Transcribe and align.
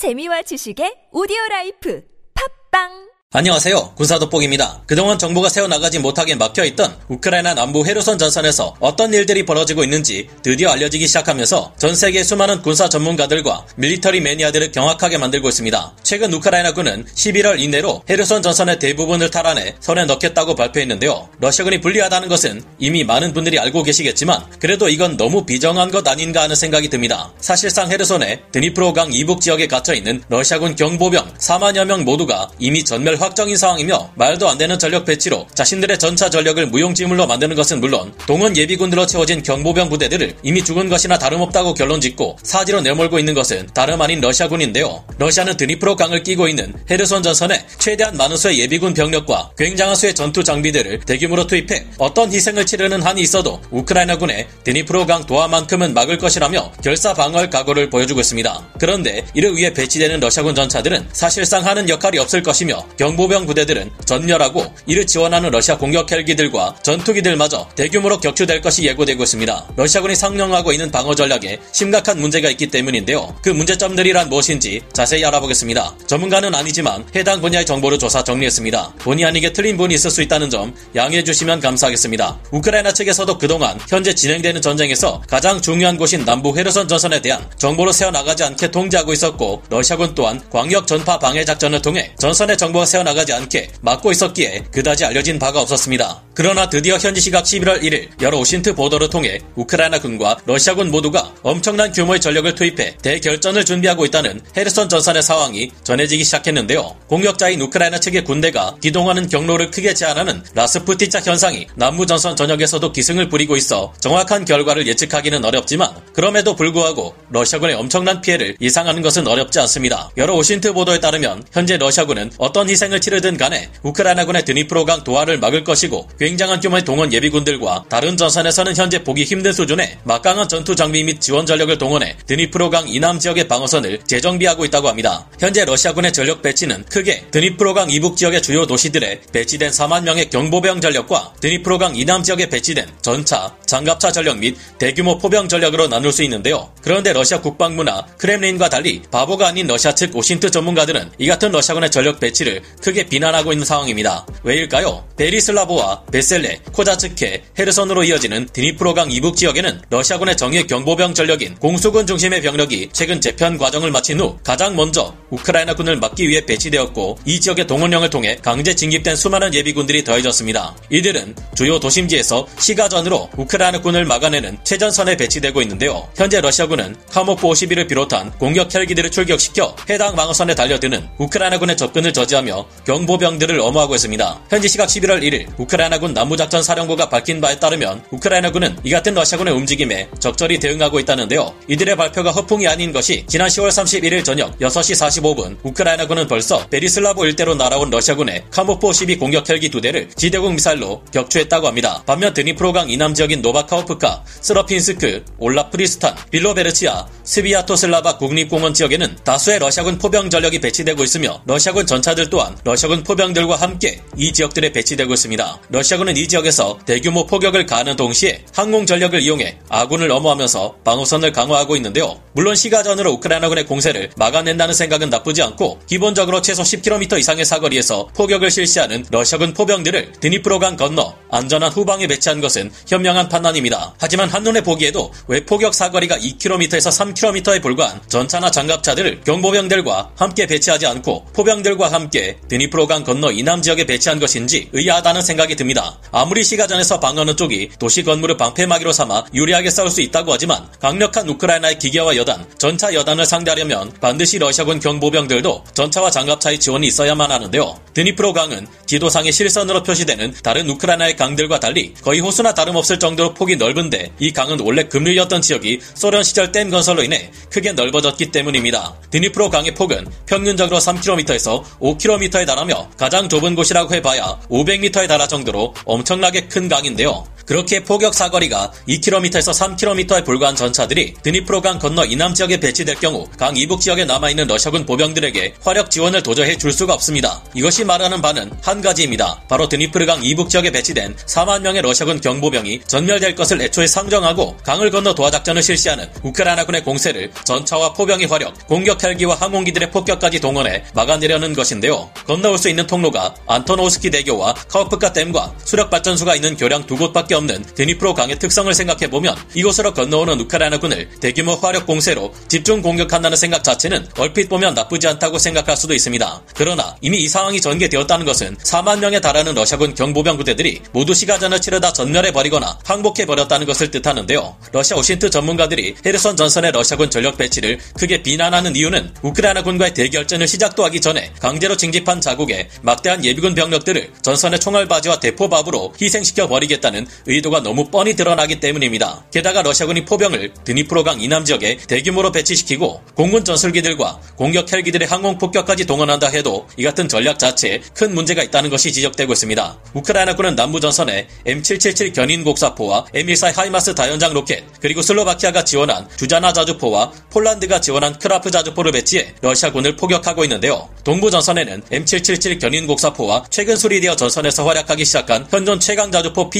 재미와 0.00 0.40
지식의 0.48 1.12
오디오 1.12 1.36
라이프. 1.50 2.00
팝빵 2.32 3.09
안녕하세요. 3.32 3.92
군사돋보기입니다. 3.94 4.82
그동안 4.86 5.16
정부가 5.16 5.48
새어나가지 5.48 6.00
못하게 6.00 6.34
막혀있던 6.34 6.96
우크라이나 7.06 7.54
남부 7.54 7.86
헤르손 7.86 8.18
전선에서 8.18 8.74
어떤 8.80 9.14
일들이 9.14 9.46
벌어지고 9.46 9.84
있는지 9.84 10.28
드디어 10.42 10.70
알려지기 10.70 11.06
시작하면서 11.06 11.74
전 11.76 11.94
세계 11.94 12.24
수많은 12.24 12.60
군사 12.60 12.88
전문가들과 12.88 13.66
밀리터리 13.76 14.20
매니아들을 14.20 14.72
경악하게 14.72 15.18
만들고 15.18 15.48
있습니다. 15.48 15.92
최근 16.02 16.32
우크라이나군은 16.34 17.04
11월 17.04 17.60
이내로 17.60 18.02
헤르손 18.10 18.42
전선의 18.42 18.80
대부분을 18.80 19.30
탈환해 19.30 19.76
선에 19.78 20.06
넣겠다고 20.06 20.56
발표했는데요. 20.56 21.28
러시아군이 21.38 21.80
불리하다는 21.80 22.28
것은 22.28 22.64
이미 22.80 23.04
많은 23.04 23.32
분들이 23.32 23.60
알고 23.60 23.84
계시겠지만 23.84 24.44
그래도 24.58 24.88
이건 24.88 25.16
너무 25.16 25.46
비정한 25.46 25.92
것 25.92 26.08
아닌가 26.08 26.42
하는 26.42 26.56
생각이 26.56 26.88
듭니다. 26.88 27.32
사실상 27.38 27.92
헤르손의 27.92 28.40
드니프로강 28.50 29.12
이북 29.12 29.40
지역에 29.40 29.68
갇혀있는 29.68 30.24
러시아군 30.28 30.74
경보병 30.74 31.34
4만여 31.34 31.84
명 31.84 32.04
모두가 32.04 32.50
이미 32.58 32.84
전멸 32.84 33.19
확정인 33.20 33.56
상황이며 33.56 34.12
말도 34.14 34.48
안 34.48 34.58
되는 34.58 34.78
전력 34.78 35.04
배치로 35.04 35.46
자신들의 35.54 35.98
전차 35.98 36.30
전력을 36.30 36.66
무용지물로 36.66 37.26
만드는 37.26 37.54
것은 37.54 37.80
물론 37.80 38.12
동원 38.26 38.56
예비군들로 38.56 39.06
채워진 39.06 39.42
경보병 39.42 39.90
부대들을 39.90 40.36
이미 40.42 40.64
죽은 40.64 40.88
것이나 40.88 41.18
다름없다고 41.18 41.74
결론짓고 41.74 42.38
사지로 42.42 42.80
내몰고 42.80 43.18
있는 43.18 43.34
것은 43.34 43.68
다름 43.74 44.00
아닌 44.00 44.20
러시아군인데요. 44.20 45.04
러시아는 45.18 45.56
드니프로 45.56 45.96
강을 45.96 46.22
끼고 46.22 46.48
있는 46.48 46.72
헤르손 46.90 47.22
전선에 47.22 47.66
최대한 47.78 48.16
많은 48.16 48.36
수의 48.36 48.60
예비군 48.60 48.94
병력과 48.94 49.50
굉장한 49.58 49.94
수의 49.96 50.14
전투 50.14 50.42
장비들을 50.42 51.00
대규모로 51.00 51.46
투입해 51.46 51.84
어떤 51.98 52.32
희생을 52.32 52.64
치르는 52.64 53.02
한이 53.02 53.20
있어도 53.20 53.60
우크라이나군의 53.70 54.46
드니프로 54.64 55.06
강 55.06 55.26
도하만큼은 55.26 55.94
막을 55.94 56.18
것이라며 56.18 56.72
결사 56.82 57.12
방어할 57.14 57.50
각오를 57.50 57.90
보여주고 57.90 58.20
있습니다. 58.20 58.68
그런데 58.78 59.24
이를 59.34 59.56
위해 59.56 59.72
배치되는 59.72 60.20
러시아군 60.20 60.54
전차들은 60.54 61.08
사실상 61.12 61.66
하는 61.66 61.88
역할이 61.88 62.18
없을 62.18 62.42
것이며 62.42 62.86
경 62.96 63.09
보병 63.16 63.46
부대들은 63.46 63.90
전멸하고 64.04 64.64
이를 64.86 65.06
지원하는 65.06 65.50
러시아 65.50 65.76
공격 65.76 66.10
헬기들과 66.10 66.76
전투기들마저 66.82 67.68
대규모로 67.74 68.20
격추될 68.20 68.60
것이 68.60 68.84
예고되고 68.84 69.22
있습니다. 69.22 69.68
러시아군이 69.76 70.14
상용하고 70.14 70.72
있는 70.72 70.90
방어 70.90 71.14
전략에 71.14 71.58
심각한 71.72 72.20
문제가 72.20 72.48
있기 72.50 72.68
때문인데요. 72.68 73.34
그 73.42 73.50
문제점들이란 73.50 74.28
무엇인지 74.28 74.82
자세히 74.92 75.24
알아보겠습니다. 75.24 75.96
전문가는 76.06 76.54
아니지만 76.54 77.04
해당 77.14 77.40
분야의 77.40 77.66
정보를 77.66 77.98
조사 77.98 78.22
정리했습니다. 78.22 78.94
본의 78.98 79.24
아니게 79.24 79.52
틀린 79.52 79.76
분이 79.76 79.94
있을 79.94 80.10
수 80.10 80.22
있다는 80.22 80.50
점 80.50 80.74
양해해 80.94 81.24
주시면 81.24 81.60
감사하겠습니다. 81.60 82.38
우크라이나 82.52 82.92
측에서도 82.92 83.38
그동안 83.38 83.78
현재 83.88 84.14
진행되는 84.14 84.62
전쟁에서 84.62 85.22
가장 85.28 85.60
중요한 85.60 85.96
곳인 85.96 86.24
남부 86.24 86.56
헤르손 86.56 86.88
전선에 86.88 87.20
대한 87.20 87.44
정보를 87.56 87.92
새어나가지 87.92 88.44
않게 88.44 88.70
통제하고 88.70 89.12
있었고 89.12 89.62
러시아군 89.68 90.14
또한 90.14 90.40
광역 90.50 90.86
전파 90.86 91.18
방해 91.18 91.44
작전을 91.44 91.82
통해 91.82 92.12
전선의 92.18 92.56
정보가 92.56 92.86
새어 92.86 92.99
나가지 93.02 93.32
않게 93.32 93.70
막고 93.80 94.10
있었기에 94.10 94.64
그다지 94.72 95.04
알려진 95.04 95.38
바가 95.38 95.60
없었습니다. 95.62 96.22
그러나 96.34 96.68
드디어 96.68 96.96
현지 96.96 97.20
시각 97.20 97.44
11월 97.44 97.82
1일 97.82 98.08
여러 98.22 98.38
OSINT 98.38 98.74
보도를 98.74 99.08
통해 99.10 99.40
우크라이나 99.56 100.00
군과 100.00 100.38
러시아군 100.46 100.90
모두가 100.90 101.32
엄청난 101.42 101.92
규모의 101.92 102.20
전력을 102.20 102.54
투입해 102.54 102.98
대결전을 103.02 103.64
준비하고 103.64 104.04
있다는 104.06 104.40
헤르손 104.56 104.88
전선의 104.88 105.22
상황이 105.22 105.70
전해지기 105.84 106.24
시작했는데요. 106.24 106.96
공격자인 107.08 107.60
우크라이나 107.60 107.98
측의 107.98 108.24
군대가 108.24 108.76
기동하는 108.80 109.28
경로를 109.28 109.70
크게 109.70 109.94
제한하는 109.94 110.42
라스푸티차 110.54 111.20
현상이 111.20 111.66
남부 111.76 112.06
전선 112.06 112.36
전역에서도 112.36 112.92
기승을 112.92 113.28
부리고 113.28 113.56
있어 113.56 113.92
정확한 114.00 114.44
결과를 114.44 114.86
예측하기는 114.86 115.44
어렵지만 115.44 115.94
그럼에도 116.12 116.54
불구하고 116.54 117.14
러시아군의 117.30 117.76
엄청난 117.76 118.20
피해를 118.20 118.56
예상하는 118.60 119.02
것은 119.02 119.26
어렵지 119.26 119.58
않습니다. 119.60 120.10
여러 120.16 120.34
OSINT 120.34 120.72
보도에 120.72 121.00
따르면 121.00 121.44
현재 121.52 121.76
러시아군은 121.76 122.30
어떤 122.38 122.68
희생 122.68 122.89
을 122.92 123.00
치르든 123.00 123.36
간에 123.36 123.68
우크라이나군의 123.82 124.44
드니프로강 124.44 125.04
도하를 125.04 125.38
막을 125.38 125.64
것이고 125.64 126.08
굉장한 126.18 126.60
규모의 126.60 126.84
동원 126.84 127.12
예비군들과 127.12 127.84
다른 127.88 128.16
전선에서는 128.16 128.76
현재 128.76 129.02
보기 129.02 129.24
힘든 129.24 129.52
수준의 129.52 129.98
막강한 130.04 130.48
전투 130.48 130.74
장비 130.74 131.04
및 131.04 131.20
지원 131.20 131.46
전력을 131.46 131.76
동원해 131.78 132.16
드니프로강 132.26 132.88
이남 132.88 133.18
지역의 133.18 133.48
방어선을 133.48 134.00
재정비하고 134.06 134.64
있다고 134.64 134.88
합니다. 134.88 135.26
현재 135.38 135.64
러시아군의 135.64 136.12
전력 136.12 136.42
배치는 136.42 136.84
크게 136.86 137.26
드니프로강 137.30 137.90
이북 137.90 138.16
지역의 138.16 138.42
주요 138.42 138.66
도시들에 138.66 139.20
배치된 139.32 139.70
4만 139.70 140.02
명의 140.02 140.28
경보병 140.30 140.80
전력과 140.80 141.34
드니프로강 141.40 141.96
이남 141.96 142.22
지역에 142.22 142.48
배치된 142.48 142.86
전차, 143.02 143.54
장갑차 143.66 144.12
전력 144.12 144.38
및 144.38 144.56
대규모 144.78 145.18
포병 145.18 145.48
전력으로 145.48 145.88
나눌 145.88 146.12
수 146.12 146.22
있는데요. 146.22 146.72
그런데 146.82 147.12
러시아 147.12 147.40
국방부나 147.40 148.06
크렘린과 148.18 148.68
달리 148.68 149.02
바보가 149.10 149.48
아닌 149.48 149.66
러시아 149.66 149.94
측 149.94 150.14
OSINT 150.16 150.50
전문가들은 150.50 151.10
이 151.18 151.26
같은 151.26 151.50
러시아군의 151.52 151.90
전력 151.90 152.20
배치를 152.20 152.62
크게 152.80 153.04
비난하고 153.04 153.52
있는 153.52 153.64
상황입니다. 153.64 154.26
왜일까요? 154.42 155.04
베리슬라보와 155.16 156.04
베셀레, 156.10 156.60
코자츠케, 156.72 157.42
헤르손으로 157.58 158.04
이어지는 158.04 158.48
드니프로강 158.52 159.10
이북 159.10 159.36
지역에는 159.36 159.82
러시아군의 159.90 160.36
정예 160.36 160.62
경보병 160.62 161.14
전력인 161.14 161.56
공수군 161.56 162.06
중심의 162.06 162.40
병력이 162.42 162.88
최근 162.92 163.20
재편 163.20 163.58
과정을 163.58 163.90
마친 163.90 164.18
후 164.18 164.38
가장 164.42 164.74
먼저 164.76 165.14
우크라이나군을 165.30 165.96
막기 165.96 166.28
위해 166.28 166.44
배치되었고 166.46 167.18
이 167.26 167.40
지역의 167.40 167.66
동원령을 167.66 168.10
통해 168.10 168.38
강제 168.42 168.74
징집된 168.74 169.16
수많은 169.16 169.52
예비군들이 169.54 170.04
더해졌습니다. 170.04 170.74
이들은 170.90 171.34
주요 171.54 171.78
도심지에서 171.78 172.46
시가전으로 172.58 173.30
우크라이나군을 173.36 174.04
막아내는 174.06 174.58
최전선에 174.64 175.16
배치되고 175.16 175.60
있는데요. 175.62 176.08
현재 176.16 176.40
러시아군은 176.40 176.96
카모프 177.10 177.46
51을 177.46 177.88
비롯한 177.88 178.32
공격 178.38 178.74
헬기들을 178.74 179.10
출격시켜 179.10 179.76
해당 179.88 180.16
방어선에 180.16 180.54
달려드는 180.54 181.08
우크라이나군의 181.18 181.76
접근을 181.76 182.12
저지하며 182.12 182.69
경보병들을 182.84 183.60
엄호하고 183.60 183.94
있습니다. 183.94 184.40
현지 184.48 184.68
시각 184.68 184.88
11월 184.88 185.22
1일 185.22 185.46
우크라이나군 185.58 186.14
남부작전 186.14 186.62
사령부가 186.62 187.08
밝힌 187.08 187.40
바에 187.40 187.58
따르면 187.58 188.02
우크라이나군은 188.10 188.78
이 188.84 188.90
같은 188.90 189.14
러시아군의 189.14 189.54
움직임에 189.54 190.08
적절히 190.18 190.58
대응하고 190.58 190.98
있다는데요. 191.00 191.54
이들의 191.68 191.96
발표가 191.96 192.30
허풍이 192.30 192.66
아닌 192.66 192.92
것이 192.92 193.24
지난 193.26 193.48
10월 193.48 193.68
31일 193.68 194.24
저녁 194.24 194.58
6시 194.58 195.22
45분 195.22 195.56
우크라이나군은 195.62 196.26
벌써 196.26 196.66
베리슬라보 196.68 197.26
일대로 197.26 197.54
날아온 197.54 197.90
러시아군의 197.90 198.44
카모프 198.50 198.92
12 198.92 199.18
공격 199.18 199.48
헬기 199.48 199.68
두 199.68 199.80
대를 199.80 200.08
지대공 200.16 200.54
미사일로 200.54 201.02
격추했다고 201.12 201.66
합니다. 201.66 202.02
반면 202.06 202.34
드니프로강 202.34 202.90
이남 202.90 203.14
지역인 203.14 203.42
노바카오프카, 203.42 204.24
스러핀스크, 204.40 205.24
올라프리스탄, 205.38 206.14
빌로베르치아, 206.30 207.06
스비아토슬라바 207.24 208.18
국립공원 208.18 208.74
지역에는 208.74 209.16
다수의 209.24 209.58
러시아군 209.58 209.98
포병 209.98 210.30
전력이 210.30 210.60
배치되고 210.60 211.02
있으며 211.04 211.42
러시아군 211.46 211.86
전차들 211.86 212.30
또한 212.30 212.56
러시아군 212.62 213.02
포병들과 213.02 213.56
함께 213.56 214.02
이 214.16 214.32
지역들에 214.32 214.72
배치되고 214.72 215.14
있습니다. 215.14 215.60
러시아군은 215.70 216.16
이 216.16 216.28
지역에서 216.28 216.78
대규모 216.84 217.26
포격을 217.26 217.64
가하는 217.64 217.96
동시에 217.96 218.44
항공 218.54 218.84
전력을 218.84 219.18
이용해 219.20 219.58
아군을 219.70 220.10
엄호하면서 220.10 220.76
방어선을 220.84 221.32
강화하고 221.32 221.76
있는데요. 221.76 222.20
물론 222.32 222.54
시가전으로 222.54 223.12
우크라이나군의 223.12 223.66
공세를 223.66 224.10
막아낸다는 224.16 224.74
생각은 224.74 225.08
나쁘지 225.08 225.42
않고 225.42 225.80
기본적으로 225.86 226.42
최소 226.42 226.62
10km 226.62 227.18
이상의 227.18 227.44
사거리에서 227.44 228.08
포격을 228.14 228.50
실시하는 228.50 229.06
러시아군 229.10 229.54
포병들을 229.54 230.12
드니프로강 230.20 230.76
건너 230.76 231.14
안전한 231.30 231.72
후방에 231.72 232.06
배치한 232.06 232.40
것은 232.40 232.70
현명한 232.86 233.28
판단입니다. 233.28 233.94
하지만 233.98 234.28
한눈에 234.28 234.60
보기에도 234.60 235.12
왜 235.28 235.44
포격 235.44 235.74
사거리가 235.74 236.18
2km에서 236.18 237.14
3km에 237.14 237.62
불과한 237.62 238.00
전차나 238.08 238.50
장갑차들을 238.50 239.22
경보병들과 239.22 240.12
함께 240.16 240.46
배치하지 240.46 240.86
않고 240.86 241.24
포병들과 241.32 241.90
함께 241.90 242.36
드니프로강 242.50 243.04
건너 243.04 243.30
이남 243.30 243.62
지역에 243.62 243.84
배치한 243.84 244.18
것인지 244.18 244.68
의아하다는 244.72 245.22
생각이 245.22 245.54
듭니다. 245.54 245.96
아무리 246.10 246.42
시가전에서 246.42 246.98
방어하는 246.98 247.36
쪽이 247.36 247.70
도시 247.78 248.02
건물을 248.02 248.36
방패막이로 248.36 248.92
삼아 248.92 249.26
유리하게 249.32 249.70
싸울 249.70 249.88
수 249.88 250.00
있다고 250.00 250.32
하지만 250.32 250.66
강력한 250.80 251.28
우크라이나의 251.28 251.78
기계와 251.78 252.16
여단, 252.16 252.44
전차 252.58 252.92
여단을 252.92 253.24
상대하려면 253.24 253.92
반드시 254.00 254.40
러시아군 254.40 254.80
경보병들도 254.80 255.64
전차와 255.74 256.10
장갑차의 256.10 256.58
지원이 256.58 256.88
있어야만 256.88 257.30
하는데요. 257.30 257.80
드니프로강은 257.94 258.66
지도상의 258.86 259.30
실선으로 259.30 259.84
표시되는 259.84 260.34
다른 260.42 260.68
우크라이나의 260.70 261.14
강들과 261.14 261.60
달리 261.60 261.94
거의 262.02 262.18
호수나 262.18 262.52
다름없을 262.52 262.98
정도로 262.98 263.32
폭이 263.34 263.54
넓은데 263.56 264.10
이 264.18 264.32
강은 264.32 264.58
원래 264.58 264.82
금밀이었던 264.82 265.40
지역이 265.40 265.78
소련 265.94 266.24
시절 266.24 266.50
댐 266.50 266.68
건설로 266.68 267.04
인해 267.04 267.30
크게 267.50 267.72
넓어졌기 267.72 268.32
때문입니다. 268.32 268.96
드니프로 269.10 269.50
강의 269.50 269.72
폭은 269.72 270.04
평균적으로 270.26 270.78
3km에서 270.78 271.62
5km에 271.78 272.39
500m에 272.40 272.46
달하며 272.46 272.90
가장 272.96 273.28
좁은 273.28 273.54
곳이라고 273.54 273.94
해봐야 273.94 274.40
500m에 274.50 275.08
달할 275.08 275.28
정도로 275.28 275.74
엄청나게 275.84 276.46
큰 276.48 276.68
강인데요. 276.68 277.26
그렇게 277.50 277.82
포격 277.82 278.14
사거리가 278.14 278.70
2km에서 278.88 279.52
3km에 279.76 280.24
불과한 280.24 280.54
전차들이 280.54 281.14
드니프로강 281.20 281.80
건너 281.80 282.04
이남 282.04 282.32
지역에 282.32 282.60
배치될 282.60 283.00
경우 283.00 283.26
강 283.36 283.56
이북 283.56 283.80
지역에 283.80 284.04
남아있는 284.04 284.46
러시아군 284.46 284.86
보병들에게 284.86 285.54
화력 285.60 285.90
지원을 285.90 286.22
도저히 286.22 286.56
줄 286.56 286.72
수가 286.72 286.94
없습니다. 286.94 287.42
이것이 287.52 287.84
말하는 287.84 288.22
바는 288.22 288.52
한 288.62 288.80
가지입니다. 288.80 289.42
바로 289.48 289.68
드니프르강 289.68 290.22
이북 290.22 290.48
지역에 290.48 290.70
배치된 290.70 291.16
4만 291.16 291.62
명의 291.62 291.82
러시아군 291.82 292.20
경보병이 292.20 292.82
전멸될 292.86 293.34
것을 293.34 293.60
애초에 293.62 293.88
상정하고 293.88 294.56
강을 294.58 294.92
건너 294.92 295.12
도하작전을 295.12 295.60
실시하는 295.60 296.08
우크라이나군의 296.22 296.84
공세를 296.84 297.32
전차와 297.42 297.94
포병의 297.94 298.28
화력, 298.28 298.68
공격 298.68 299.02
헬기와 299.02 299.34
항공기들의 299.34 299.90
폭격까지 299.90 300.38
동원해 300.38 300.84
막아내려는 300.94 301.54
것인데요. 301.54 302.12
건너올 302.28 302.58
수 302.58 302.68
있는 302.68 302.86
통로가 302.86 303.34
안토노우스키 303.48 304.08
대교와 304.10 304.54
카우프카 304.68 305.12
댐과 305.12 305.52
수력 305.64 305.90
발전소가 305.90 306.36
있는 306.36 306.56
교량 306.56 306.86
두 306.86 306.96
곳밖에 306.96 307.39
없는 307.40 307.64
드니프로 307.74 308.14
강의 308.14 308.38
특성을 308.38 308.72
생각해보면 308.72 309.36
이곳으로 309.54 309.92
건너오는 309.94 310.40
우크라이나군을 310.40 311.08
대규모 311.20 311.54
화력 311.54 311.86
공세로 311.86 312.32
집중 312.48 312.82
공격한다는 312.82 313.36
생각 313.36 313.64
자체는 313.64 314.06
얼핏 314.18 314.48
보면 314.48 314.74
나쁘지 314.74 315.08
않다고 315.08 315.38
생각할 315.38 315.76
수도 315.76 315.94
있습니다. 315.94 316.42
그러나 316.54 316.96
이미 317.00 317.18
이 317.18 317.28
상황이 317.28 317.60
전개되었다는 317.60 318.24
것은 318.26 318.56
4만 318.56 318.98
명에 319.00 319.20
달하는 319.20 319.54
러시아군 319.54 319.94
경보병 319.94 320.36
부대들이 320.36 320.80
모두 320.92 321.14
시가전을 321.14 321.60
치르다 321.60 321.92
전멸해버리거나 321.92 322.78
항복해버렸다는 322.84 323.66
것을 323.66 323.90
뜻하는데요. 323.90 324.56
러시아 324.72 324.96
OSINT 324.96 325.30
전문가들이 325.30 325.96
헤르손 326.04 326.36
전선의 326.36 326.72
러시아군 326.72 327.10
전력 327.10 327.36
배치를 327.36 327.78
크게 327.98 328.22
비난하는 328.22 328.76
이유는 328.76 329.14
우크라이나군과의 329.22 329.94
대결전을 329.94 330.46
시작도 330.46 330.84
하기 330.84 331.00
전에 331.00 331.32
강제로 331.40 331.76
징집한 331.76 332.20
자국의 332.20 332.68
막대한 332.82 333.24
예비군 333.24 333.54
병력들을 333.54 334.12
전선의 334.22 334.60
총알받이와 334.60 335.20
대포밥으로 335.20 335.94
희생시켜 336.00 336.48
버리겠다는 336.48 337.06
의도가 337.30 337.62
너무 337.62 337.88
뻔히 337.90 338.14
드러나기 338.14 338.60
때문입니다. 338.60 339.24
게다가 339.32 339.62
러시아군이 339.62 340.04
포병을 340.04 340.52
드니프로강 340.64 341.20
이남 341.20 341.44
지역에 341.44 341.78
대규모로 341.86 342.32
배치시키고 342.32 343.00
공군 343.14 343.44
전술기들과 343.44 344.20
공격 344.36 344.72
헬기들의 344.72 345.06
항공 345.06 345.38
폭격까지 345.38 345.86
동원한다 345.86 346.28
해도 346.28 346.66
이 346.76 346.82
같은 346.82 347.08
전략 347.08 347.38
자체에 347.38 347.80
큰 347.94 348.14
문제가 348.14 348.42
있다는 348.42 348.70
것이 348.70 348.92
지적되고 348.92 349.32
있습니다. 349.32 349.78
우크라이나군은 349.94 350.56
남부 350.56 350.80
전선에 350.80 351.28
M777 351.46 352.14
견인 352.14 352.44
곡사포와 352.44 353.06
M14 353.14 353.54
하이마스 353.54 353.94
다연장 353.94 354.32
로켓 354.32 354.64
그리고 354.80 355.02
슬로바키아가 355.02 355.64
지원한 355.64 356.08
주자나 356.16 356.52
자주포와 356.52 357.12
폴란드가 357.30 357.80
지원한 357.80 358.18
크라프 358.18 358.50
자주포를 358.50 358.92
배치해 358.92 359.34
러시아군을 359.40 359.96
포격하고 359.96 360.44
있는데요. 360.44 360.88
동부 361.04 361.30
전선에는 361.30 361.82
M777 361.82 362.60
견인 362.60 362.86
곡사포와 362.86 363.44
최근 363.50 363.76
수리되어 363.76 364.16
전선에서 364.16 364.66
활약하기 364.66 365.04
시작한 365.04 365.46
현존 365.50 365.80
최강 365.80 366.10
자주포 366.10 366.50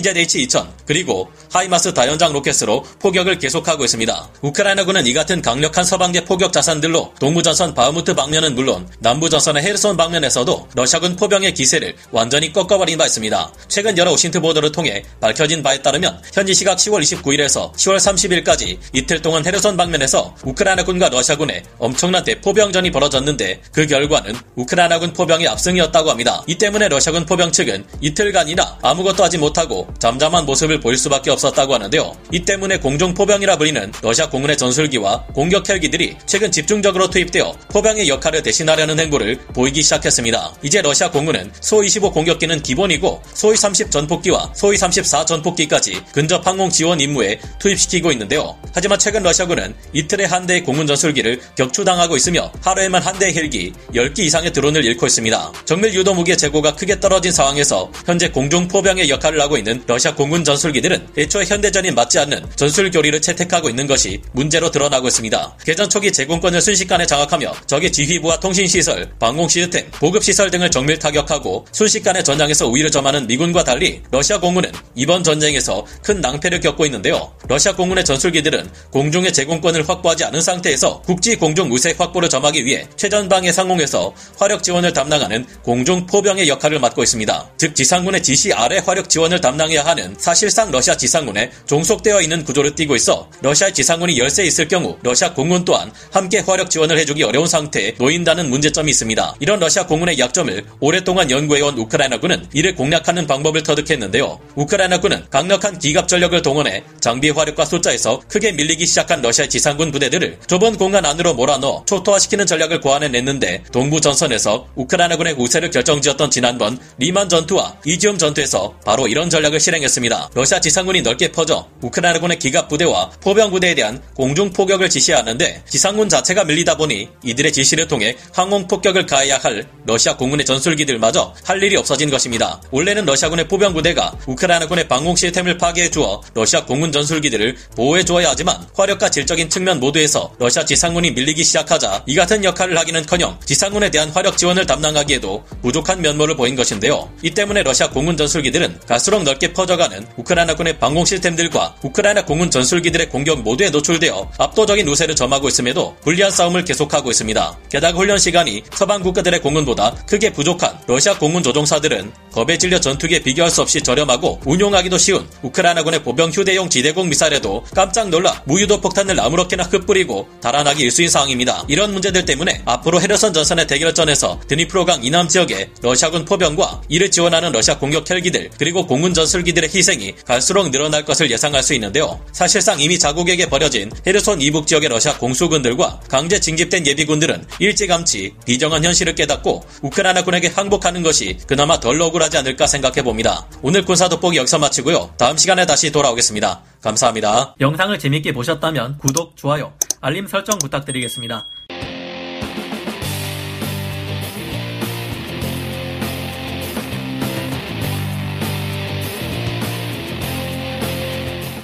PZH-2000 0.51 0.67
그리고 0.85 1.31
하이마스 1.53 1.95
다연장 1.95 2.33
로켓으로 2.33 2.85
포격을 2.99 3.39
계속하고 3.39 3.85
있습니다. 3.85 4.29
우크라이나군은 4.43 5.07
이 5.07 5.15
같은 5.15 5.41
강력한 5.41 5.85
서방제 5.85 6.25
포격 6.25 6.53
자산들로 6.53 7.15
동부 7.19 7.43
전선 7.43 7.75
바흐무트 7.75 8.15
방면은 8.15 8.55
물론 8.55 8.89
남부 8.99 9.31
전선의 9.31 9.63
헤르손 9.63 9.97
방면에서도 9.97 10.69
러시아군 10.75 11.17
포병의 11.17 11.55
기세를 11.55 11.95
완전히 12.11 12.53
꺾어버린 12.53 12.99
바 12.99 13.07
있습니다. 13.07 13.53
최근 13.69 13.97
여러 13.97 14.13
OSINT 14.13 14.41
보도를 14.41 14.73
통해 14.73 15.05
밝혀진 15.21 15.63
바에 15.63 15.81
따르면 15.81 16.21
현지 16.35 16.55
시각 16.55 16.79
10월 16.79 17.01
29일에서 17.01 17.73
10월 17.73 17.97
30일까지 17.97 18.79
이틀 18.93 19.23
동안 19.23 19.47
헤르손 19.47 19.77
방면에서 19.77 20.35
우크라이나군과 20.45 21.09
러시아군의 21.11 21.63
엄청난 21.79 22.25
대포병전이 22.25 22.91
벌어졌는데 22.91 23.63
그 23.73 23.87
결과는 23.87 24.35
우크라이나군 24.57 25.13
포병의 25.13 25.49
압승이었다고 25.49 26.11
합니다. 26.11 26.43
이 26.47 26.57
때문에 26.57 26.89
러시아군 26.89 27.25
포병 27.27 27.53
측은 27.53 27.85
이틀간이나 28.01 28.79
아무것도 28.83 29.23
하지 29.23 29.39
못하고 29.39 29.89
잠잠한 29.99 30.40
모습을 30.47 30.81
보일 30.81 30.97
수밖에 30.97 31.31
없었다고 31.31 31.75
하는데요. 31.75 32.13
이 32.33 32.41
때문에 32.41 32.79
공중 32.79 33.15
포병이라 33.15 33.57
불리는 33.57 33.93
러시아 34.03 34.29
공군의 34.29 34.57
전술기와 34.57 35.25
공격 35.35 35.69
헬기들이 35.69 36.17
최근 36.27 36.51
집중적으로 36.53 37.11
투입되어 37.11 37.53
포병의 37.69 38.09
역할을 38.09 38.43
대신하려는 38.43 38.99
행보를 39.01 39.39
보이기 39.55 39.83
시작했습니다. 39.83 40.55
이제 40.63 40.83
러시아 40.83 41.11
공군은 41.11 41.51
소25 41.61 42.13
공격기는 42.13 42.63
기본이고 42.63 43.23
소위30 43.35 43.91
전폭기와 43.91 44.53
소위34 44.55 45.27
전폭기까지 45.27 46.03
근접 46.13 46.47
항공 46.47 46.71
지원 46.71 47.01
임무에 47.01 47.41
투입시키고 47.59 48.13
있는데요. 48.13 48.57
하지만 48.75 48.99
최근 48.99 49.23
러시아군은 49.23 49.75
이틀에 49.93 50.27
한 50.27 50.47
대의 50.47 50.63
공군 50.63 50.87
전술기를 50.87 51.41
격추당하고 51.57 52.17
있으며 52.17 52.53
하루에만 52.63 53.03
한 53.03 53.19
대의 53.19 53.35
헬기 53.35 53.73
10기 53.95 54.21
이상의 54.21 54.53
드론을 54.53 54.85
잃고 54.85 55.07
있습니다. 55.07 55.53
정밀 55.65 55.93
유도 55.95 56.15
무기의 56.15 56.39
재고가 56.39 56.75
크게 56.77 57.01
떨어진 57.01 57.33
상황에서 57.33 57.91
현재 58.07 58.29
공중 58.29 58.69
포병의 58.69 59.09
역할을 59.09 59.41
하고 59.41 59.57
있는 59.57 59.83
러시아 59.87 60.15
공군 60.15 60.30
전술기들은 60.45 61.09
애초에 61.19 61.45
현대전이 61.45 61.91
맞지 61.91 62.19
않는 62.21 62.47
전술 62.57 62.91
교리를 62.91 63.21
채택하고 63.21 63.69
있는 63.69 63.87
것이 63.87 64.23
문제로 64.33 64.71
드러나고 64.71 65.09
있습니다. 65.09 65.57
개전 65.67 65.91
초기 65.91 66.13
제공권을 66.13 66.61
순식간에 66.61 67.05
장악하며 67.05 67.53
적의 67.67 67.91
지휘부와 67.91 68.41
통신시설, 68.41 69.11
방공 69.19 69.49
시스템, 69.49 69.91
보급 69.91 70.23
시설 70.23 70.51
등을 70.51 70.71
정밀 70.71 70.99
타격하고 70.99 71.67
순식간에 71.73 72.23
전장에서 72.23 72.69
우위를 72.69 72.91
점하는 72.91 73.27
미군과 73.27 73.65
달리 73.65 74.01
러시아 74.11 74.39
공군은 74.39 74.71
이번 74.95 75.25
전쟁에서 75.25 75.85
큰 76.03 76.21
낭패를 76.21 76.61
겪고 76.61 76.85
있는데요. 76.87 77.33
러시아 77.49 77.75
공군의 77.75 78.05
전술기들은 78.05 78.71
공중의 78.93 79.33
제공권을 79.33 79.89
확보하지 79.89 80.25
않은 80.25 80.41
상태에서 80.41 81.03
국지 81.03 81.37
공중 81.37 81.71
우세 81.73 81.95
확보를 81.99 82.29
점하기 82.29 82.65
위해 82.65 82.87
최전방의 82.97 83.53
상공에서 83.53 84.15
화력 84.39 84.63
지원을 84.63 84.93
담당하는 84.93 85.45
공중 85.63 86.07
포병의 86.07 86.49
역할을 86.49 86.79
맡고 86.79 87.03
있습니다. 87.03 87.51
즉 87.57 87.75
지상군의 87.75 88.23
지시 88.23 88.53
아래 88.53 88.79
화력 88.79 89.09
지원을 89.09 89.41
담당해야 89.41 89.85
하는 89.85 90.17
사실상 90.21 90.71
러시아 90.71 90.97
지상군에 90.97 91.51
종속되어 91.67 92.21
있는 92.21 92.45
구조를 92.45 92.75
띠고 92.75 92.95
있어 92.97 93.29
러시아 93.41 93.71
지상군이 93.73 94.19
열세 94.19 94.45
있을 94.45 94.69
경우 94.69 94.99
러시아 95.03 95.33
공군 95.33 95.65
또한 95.65 95.91
함께 96.13 96.41
화력 96.41 96.71
지원을 96.71 96.99
해주기 96.99 97.23
어려운 97.23 97.47
상태에 97.47 97.95
놓인다는 97.99 98.51
문제점이 98.51 98.91
있습니다. 98.91 99.37
이런 99.41 99.59
러시아 99.59 99.87
공군의 99.87 100.19
약점을 100.19 100.65
오랫동안 100.81 101.31
연구해온 101.31 101.79
우크라이나군은 101.79 102.47
이를 102.53 102.75
공략하는 102.75 103.27
방법을 103.27 103.63
터득했는데요. 103.63 104.39
우크라이나군은 104.57 105.25
강력한 105.31 105.79
기갑 105.79 106.07
전력을 106.07 106.41
동원해 106.43 106.85
장비 107.01 107.31
화력과 107.31 107.65
숫자에서 107.65 108.21
크게 108.29 108.53
밀리기 108.53 108.87
시작한 108.87 109.23
러시아 109.23 109.47
지상군 109.47 109.91
부대들을 109.91 110.39
좁은 110.47 110.77
공간 110.77 111.07
안으로 111.07 111.35
몰아넣어 111.35 111.85
초토화시키는 111.87 112.47
전략을 112.47 112.81
고안해냈는데 112.81 113.65
동부 113.73 114.03
전선에서 114.03 114.69
우크라이나군의 114.75 115.37
우세를 115.39 115.71
결정지었던 115.71 116.31
지난번 116.31 116.79
리만 116.99 117.31
전투와 117.31 117.79
이지움 117.87 118.19
전투에서 118.19 118.75
바로 118.85 119.09
이런 119.09 119.31
전략을 119.31 119.59
실행했습니다. 119.59 120.10
러시아 120.35 120.61
지상군이 120.61 121.03
넓게 121.03 121.31
퍼져 121.31 121.69
우크라이나군의 121.83 122.39
기갑 122.39 122.69
부대와 122.69 123.11
포병 123.21 123.51
부대에 123.51 123.75
대한 123.75 124.03
공중 124.15 124.51
포격을 124.51 124.91
지시하는데 124.91 125.63
지상군 125.69 126.09
자체가 126.09 126.45
밀리다 126.45 126.77
보니 126.77 127.09
이들의 127.23 127.53
지시를 127.53 127.87
통해 127.87 128.17
항공 128.33 128.67
폭격을 128.67 129.07
가해야 129.07 129.39
할 129.39 129.67
러시아 129.85 130.17
공군의 130.17 130.45
전술기들마저 130.47 131.35
할 131.45 131.63
일이 131.63 131.77
없어진 131.77 132.11
것입니다. 132.11 132.61
원래는 132.71 133.05
러시아군의 133.05 133.49
포병 133.49 133.75
부대가 133.75 134.13
우크라이나군의 134.27 134.89
방공 134.89 135.17
시스템을 135.17 135.59
파괴해 135.59 135.91
주어 135.91 136.23
러시아 136.35 136.65
공군 136.65 136.93
전술기들을 136.93 137.57
보호해 137.77 138.05
주어야 138.05 138.31
하지만 138.31 138.57
화력과 138.75 139.11
질적인 139.11 139.51
측면 139.51 139.81
모두에서 139.81 140.33
러시아 140.39 140.65
지상군이 140.65 141.13
밀리기 141.13 141.45
시작하자 141.45 142.05
이 142.07 142.15
같은 142.15 142.43
역할을 142.45 142.77
하기는커녕 142.79 143.39
지상군에 143.45 143.91
대한 143.91 144.11
화력 144.11 144.37
지원을 144.37 144.67
담당하기에도 144.67 145.45
부족한 145.63 146.01
면모를 146.01 146.37
보인 146.37 146.57
것인데요. 146.57 147.11
이 147.23 147.31
때문에 147.31 147.63
러시아 147.63 147.91
공군 147.91 148.17
전술기들은 148.17 148.81
갈수록 148.87 149.23
넓게 149.23 149.53
퍼져가는 149.53 150.00
우크라이나군의 150.17 150.79
방공 150.79 151.05
시스템들과 151.05 151.77
우크라이나 151.83 152.25
공군 152.25 152.51
전술기들의 152.51 153.09
공격 153.09 153.43
모두에 153.43 153.71
노출되어 153.71 154.31
압도적인 154.39 154.89
우세를 154.89 155.17
점하고 155.17 155.49
있음에도 155.49 155.97
불리한 156.03 156.31
싸움을 156.31 156.65
계속하고 156.65 157.11
있습니다. 157.11 157.59
게다가 157.71 157.99
훈련 157.99 158.19
시간이 158.19 158.63
서방 158.73 159.03
국가들의 159.03 159.41
공군보다 159.41 159.95
크게 160.07 160.33
부족한 160.33 160.79
러시아 160.87 161.17
공군 161.19 161.43
조종사들은 161.43 162.13
겁에 162.33 162.59
질려 162.59 162.79
전투기에 162.81 163.21
비교할 163.21 163.51
수 163.51 163.63
없이 163.63 163.83
저렴하고 163.83 164.41
운용하기도 164.45 164.99
쉬운 164.99 165.29
우크라이나군의 165.43 166.03
보병 166.03 166.31
휴대용 166.31 166.71
지대공 166.71 167.09
미사일에도 167.09 167.65
깜짝 167.75 168.09
놀라 168.09 168.43
무유도 168.47 168.81
폭탄을 168.81 169.19
아무렇게나 169.19 169.65
흩뿌리고 169.65 170.29
달아나기 170.41 170.83
일수인 170.83 171.09
상황입니다. 171.09 171.65
이런 171.69 171.93
문제들 171.93 172.25
때문에 172.25 172.63
앞으로 172.65 173.01
헤르선 173.01 173.33
전선의 173.33 173.67
대결전에서 173.67 174.41
드니프로강 174.49 175.05
이남 175.05 175.29
지역의 175.29 175.71
러시아군 175.83 176.25
포병과 176.25 176.83
이를 176.89 177.11
지원하는 177.11 177.53
러시아 177.53 177.79
공격 177.79 178.09
헬기들 178.11 178.51
그리고 178.59 178.87
공군 178.87 179.15
전술기들의 179.15 179.69
희생이 179.91 180.15
갈수록 180.25 180.71
늘어날 180.71 181.05
것을 181.05 181.31
예상할 181.31 181.63
수 181.63 181.75
있는데요. 181.75 182.21
사실상 182.33 182.81
이미 182.81 182.99
자국에게 182.99 183.49
버려진 183.49 183.91
헤르손 184.07 184.41
이북 184.41 184.67
지역의 184.67 184.89
러시아 184.89 185.19
공수군들과 185.19 186.01
강제 186.09 186.39
징집된 186.39 186.87
예비군들은 186.87 187.47
일찌감치 187.59 188.35
비정한 188.47 188.85
현실을 188.85 189.15
깨닫고 189.15 189.63
우크라이나군에게 189.83 190.49
항복하는 190.49 191.03
것이 191.03 191.39
그나마 191.47 191.81
덜 191.81 192.01
억울하지 192.01 192.39
않을까 192.39 192.67
생각해 192.67 193.03
봅니다. 193.03 193.47
오늘 193.63 193.85
군사 193.85 194.09
돋보기 194.09 194.37
여기서 194.37 194.59
마치고요. 194.59 195.15
다음 195.19 195.37
시간에 195.37 195.67
다시 195.67 195.91
돌아오겠습니다. 195.91 196.63
감사합니다. 196.81 197.57
영상을 197.61 197.99
재밌게 197.99 198.33
보셨다면 198.33 198.99
구독, 198.99 199.37
좋아요, 199.37 199.73
알림 200.01 200.27
설정 200.27 200.59
부탁드리겠습니다. 200.59 201.47